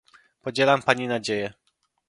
[0.41, 1.53] Podzielam pani nadzieje